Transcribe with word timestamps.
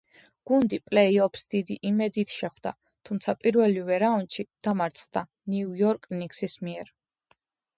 გუნდი 0.51 0.77
პლეი-ოფს 0.85 1.43
დიდი 1.53 1.75
იმედებით 1.89 2.33
შეხვდა, 2.37 2.71
თუმცა 3.09 3.37
პირველივე 3.43 4.01
რაუნდში 4.05 4.47
დამარცხდა 4.69 5.25
ნიუ-იორკ 5.55 6.13
ნიქსის 6.23 6.61
მიერ. 6.69 6.91